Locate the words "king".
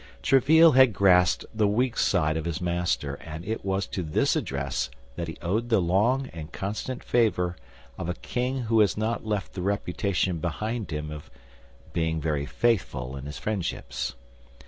8.15-8.61